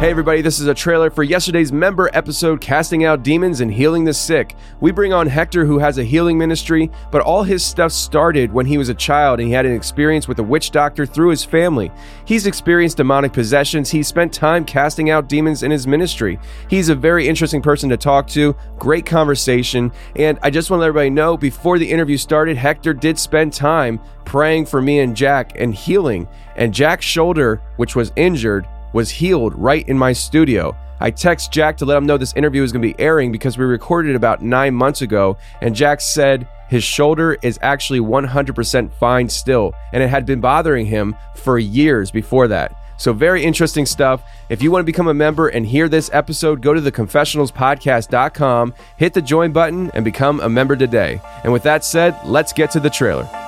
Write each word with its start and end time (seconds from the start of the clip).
Hey, 0.00 0.08
everybody, 0.08 0.40
this 0.40 0.60
is 0.60 0.66
a 0.66 0.72
trailer 0.72 1.10
for 1.10 1.22
yesterday's 1.22 1.72
member 1.72 2.08
episode 2.14 2.62
Casting 2.62 3.04
Out 3.04 3.22
Demons 3.22 3.60
and 3.60 3.70
Healing 3.70 4.02
the 4.02 4.14
Sick. 4.14 4.56
We 4.80 4.92
bring 4.92 5.12
on 5.12 5.26
Hector, 5.26 5.66
who 5.66 5.78
has 5.78 5.98
a 5.98 6.04
healing 6.04 6.38
ministry, 6.38 6.90
but 7.10 7.20
all 7.20 7.42
his 7.42 7.62
stuff 7.62 7.92
started 7.92 8.50
when 8.50 8.64
he 8.64 8.78
was 8.78 8.88
a 8.88 8.94
child 8.94 9.40
and 9.40 9.46
he 9.46 9.52
had 9.52 9.66
an 9.66 9.74
experience 9.74 10.26
with 10.26 10.38
a 10.38 10.42
witch 10.42 10.70
doctor 10.70 11.04
through 11.04 11.28
his 11.28 11.44
family. 11.44 11.92
He's 12.24 12.46
experienced 12.46 12.96
demonic 12.96 13.34
possessions, 13.34 13.90
he 13.90 14.02
spent 14.02 14.32
time 14.32 14.64
casting 14.64 15.10
out 15.10 15.28
demons 15.28 15.62
in 15.62 15.70
his 15.70 15.86
ministry. 15.86 16.38
He's 16.70 16.88
a 16.88 16.94
very 16.94 17.28
interesting 17.28 17.60
person 17.60 17.90
to 17.90 17.98
talk 17.98 18.26
to, 18.28 18.56
great 18.78 19.04
conversation, 19.04 19.92
and 20.16 20.38
I 20.42 20.48
just 20.48 20.70
want 20.70 20.78
to 20.78 20.84
let 20.84 20.88
everybody 20.88 21.10
know 21.10 21.36
before 21.36 21.78
the 21.78 21.90
interview 21.90 22.16
started, 22.16 22.56
Hector 22.56 22.94
did 22.94 23.18
spend 23.18 23.52
time 23.52 24.00
praying 24.24 24.64
for 24.64 24.80
me 24.80 25.00
and 25.00 25.14
Jack 25.14 25.60
and 25.60 25.74
healing, 25.74 26.26
and 26.56 26.72
Jack's 26.72 27.04
shoulder, 27.04 27.60
which 27.76 27.94
was 27.94 28.12
injured, 28.16 28.66
was 28.92 29.10
healed 29.10 29.54
right 29.54 29.88
in 29.88 29.98
my 29.98 30.12
studio. 30.12 30.76
I 31.00 31.10
text 31.10 31.50
Jack 31.50 31.78
to 31.78 31.86
let 31.86 31.96
him 31.96 32.04
know 32.04 32.18
this 32.18 32.34
interview 32.34 32.62
is 32.62 32.72
going 32.72 32.82
to 32.82 32.94
be 32.94 33.00
airing 33.00 33.32
because 33.32 33.56
we 33.56 33.64
recorded 33.64 34.10
it 34.10 34.16
about 34.16 34.42
nine 34.42 34.74
months 34.74 35.00
ago, 35.00 35.38
and 35.62 35.74
Jack 35.74 36.00
said 36.00 36.46
his 36.68 36.84
shoulder 36.84 37.38
is 37.42 37.58
actually 37.62 38.00
100% 38.00 38.92
fine 38.92 39.28
still, 39.28 39.74
and 39.92 40.02
it 40.02 40.08
had 40.08 40.26
been 40.26 40.40
bothering 40.40 40.86
him 40.86 41.16
for 41.36 41.58
years 41.58 42.10
before 42.10 42.48
that. 42.48 42.76
So, 42.98 43.14
very 43.14 43.42
interesting 43.42 43.86
stuff. 43.86 44.22
If 44.50 44.62
you 44.62 44.70
want 44.70 44.82
to 44.82 44.86
become 44.86 45.08
a 45.08 45.14
member 45.14 45.48
and 45.48 45.64
hear 45.64 45.88
this 45.88 46.10
episode, 46.12 46.60
go 46.60 46.74
to 46.74 46.82
theconfessionalspodcast.com, 46.82 48.74
hit 48.98 49.14
the 49.14 49.22
join 49.22 49.52
button, 49.52 49.90
and 49.92 50.04
become 50.04 50.38
a 50.40 50.50
member 50.50 50.76
today. 50.76 51.18
And 51.42 51.50
with 51.50 51.62
that 51.62 51.82
said, 51.82 52.14
let's 52.26 52.52
get 52.52 52.70
to 52.72 52.80
the 52.80 52.90
trailer. 52.90 53.39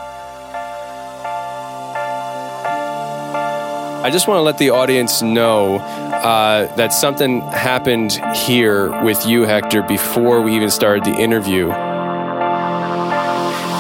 I 4.03 4.11
just 4.11 4.27
want 4.27 4.39
to 4.39 4.43
let 4.43 4.59
the 4.59 4.71
audience 4.71 5.23
know 5.23 5.77
uh, 5.77 6.75
that 6.75 6.93
something 6.93 7.41
happened 7.43 8.21
here 8.35 8.91
with 9.05 9.25
you, 9.25 9.45
Hector, 9.45 9.83
before 9.83 10.43
we 10.43 10.57
even 10.57 10.71
started 10.71 11.05
the 11.05 11.15
interview. 11.15 11.71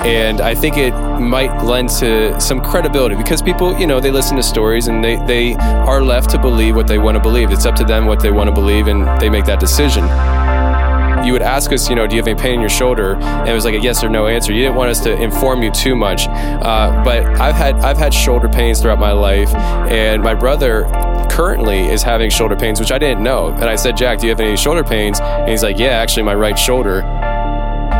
And 0.04 0.40
I 0.40 0.54
think 0.54 0.76
it 0.76 0.92
might 1.18 1.64
lend 1.64 1.88
to 1.98 2.40
some 2.40 2.60
credibility 2.60 3.16
because 3.16 3.42
people, 3.42 3.76
you 3.76 3.86
know, 3.88 3.98
they 3.98 4.12
listen 4.12 4.36
to 4.36 4.44
stories 4.44 4.86
and 4.86 5.02
they, 5.02 5.16
they 5.26 5.54
are 5.54 6.02
left 6.04 6.30
to 6.30 6.38
believe 6.38 6.76
what 6.76 6.86
they 6.86 6.98
want 6.98 7.16
to 7.16 7.20
believe. 7.20 7.50
It's 7.50 7.66
up 7.66 7.74
to 7.76 7.84
them 7.84 8.06
what 8.06 8.20
they 8.20 8.30
want 8.30 8.46
to 8.46 8.54
believe 8.54 8.86
and 8.86 9.20
they 9.20 9.28
make 9.28 9.46
that 9.46 9.58
decision 9.58 10.04
you 11.24 11.32
would 11.32 11.42
ask 11.42 11.72
us, 11.72 11.88
you 11.88 11.94
know, 11.94 12.06
do 12.06 12.16
you 12.16 12.20
have 12.20 12.28
any 12.28 12.40
pain 12.40 12.54
in 12.54 12.60
your 12.60 12.70
shoulder? 12.70 13.14
And 13.16 13.48
it 13.48 13.54
was 13.54 13.64
like 13.64 13.74
a 13.74 13.80
yes 13.80 14.02
or 14.02 14.08
no 14.08 14.26
answer. 14.26 14.52
You 14.52 14.62
didn't 14.62 14.76
want 14.76 14.90
us 14.90 15.00
to 15.00 15.20
inform 15.20 15.62
you 15.62 15.70
too 15.70 15.94
much. 15.94 16.26
Uh, 16.28 17.02
but 17.04 17.24
I've 17.40 17.54
had 17.54 17.76
I've 17.76 17.98
had 17.98 18.12
shoulder 18.12 18.48
pains 18.48 18.80
throughout 18.80 18.98
my 18.98 19.12
life, 19.12 19.54
and 19.54 20.22
my 20.22 20.34
brother 20.34 20.84
currently 21.30 21.88
is 21.88 22.02
having 22.02 22.30
shoulder 22.30 22.56
pains, 22.56 22.78
which 22.80 22.92
I 22.92 22.98
didn't 22.98 23.22
know. 23.22 23.48
And 23.48 23.64
I 23.64 23.76
said, 23.76 23.96
Jack, 23.96 24.18
do 24.18 24.26
you 24.26 24.30
have 24.30 24.40
any 24.40 24.56
shoulder 24.56 24.84
pains? 24.84 25.20
And 25.20 25.50
he's 25.50 25.62
like, 25.62 25.78
Yeah, 25.78 25.90
actually, 25.90 26.24
my 26.24 26.34
right 26.34 26.58
shoulder. 26.58 27.02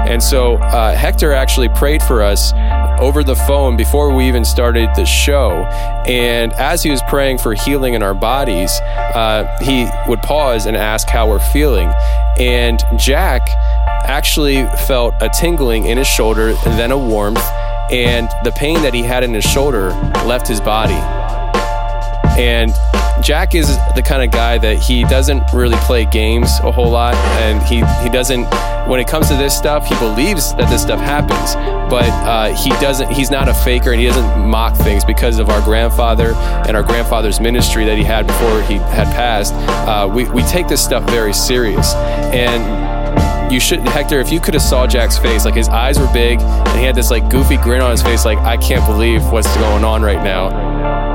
And 0.03 0.23
so 0.23 0.57
uh, 0.57 0.95
Hector 0.95 1.33
actually 1.33 1.69
prayed 1.69 2.03
for 2.03 2.23
us 2.23 2.53
over 2.99 3.25
the 3.25 3.35
phone 3.35 3.77
before 3.77 4.15
we 4.15 4.27
even 4.29 4.45
started 4.45 4.89
the 4.95 5.05
show. 5.05 5.65
And 6.07 6.53
as 6.55 6.83
he 6.83 6.91
was 6.91 7.03
praying 7.09 7.39
for 7.39 7.55
healing 7.55 7.95
in 7.95 8.03
our 8.03 8.15
bodies, 8.15 8.71
uh, 9.15 9.45
he 9.61 9.89
would 10.09 10.21
pause 10.23 10.67
and 10.67 10.77
ask 10.77 11.09
how 11.09 11.29
we're 11.29 11.41
feeling. 11.53 11.89
And 12.39 12.83
Jack 12.99 13.49
actually 14.05 14.67
felt 14.87 15.15
a 15.21 15.29
tingling 15.29 15.87
in 15.87 15.99
his 15.99 16.07
shoulder 16.07 16.49
and 16.49 16.79
then 16.79 16.91
a 16.91 16.99
warmth. 16.99 17.45
And 17.91 18.29
the 18.45 18.53
pain 18.53 18.83
that 18.83 18.95
he 18.95 19.03
had 19.03 19.23
in 19.23 19.35
his 19.35 19.45
shoulder 19.45 19.91
left 20.25 20.49
his 20.49 20.61
body. 20.61 20.95
And 22.39 22.73
Jack 23.21 23.55
is 23.55 23.69
the 23.95 24.03
kind 24.05 24.23
of 24.23 24.31
guy 24.31 24.59
that 24.59 24.79
he 24.79 25.05
doesn't 25.05 25.43
really 25.53 25.77
play 25.79 26.05
games 26.07 26.51
a 26.63 26.73
whole 26.73 26.91
lot, 26.91 27.15
and 27.15 27.63
he 27.63 27.77
he 28.03 28.11
doesn't. 28.11 28.47
When 28.89 28.99
it 28.99 29.07
comes 29.07 29.29
to 29.29 29.37
this 29.37 29.57
stuff, 29.57 29.87
he 29.87 29.95
believes 29.97 30.55
that 30.55 30.69
this 30.69 30.83
stuff 30.83 30.99
happens, 30.99 31.55
but 31.89 32.09
uh, 32.27 32.55
he 32.57 32.71
doesn't. 32.81 33.13
He's 33.13 33.31
not 33.31 33.49
a 33.49 33.55
faker, 33.55 33.93
and 33.93 34.01
he 34.01 34.07
doesn't 34.07 34.49
mock 34.49 34.77
things 34.77 35.05
because 35.05 35.39
of 35.39 35.51
our 35.51 35.61
grandfather 35.63 36.35
and 36.67 36.77
our 36.77 36.83
grandfather's 36.83 37.39
ministry 37.39 37.85
that 37.85 37.97
he 37.97 38.03
had 38.03 38.27
before 38.27 38.63
he 38.63 38.75
had 38.75 39.07
passed. 39.15 39.55
Uh, 39.55 40.09
we 40.13 40.29
we 40.31 40.43
take 40.45 40.67
this 40.67 40.83
stuff 40.83 41.09
very 41.11 41.33
serious, 41.33 41.95
and 41.95 43.53
you 43.53 43.61
should 43.61 43.81
Hector, 43.81 44.19
if 44.19 44.33
you 44.33 44.41
could 44.41 44.55
have 44.55 44.63
saw 44.63 44.87
Jack's 44.87 45.19
face, 45.19 45.45
like 45.45 45.55
his 45.55 45.69
eyes 45.69 45.99
were 45.99 46.11
big 46.13 46.41
and 46.41 46.79
he 46.79 46.85
had 46.85 46.95
this 46.95 47.11
like 47.11 47.29
goofy 47.29 47.59
grin 47.59 47.83
on 47.83 47.91
his 47.91 48.03
face, 48.03 48.25
like 48.25 48.39
I 48.39 48.57
can't 48.57 48.85
believe 48.87 49.23
what's 49.31 49.55
going 49.59 49.85
on 49.85 50.01
right 50.01 50.23
now 50.25 51.12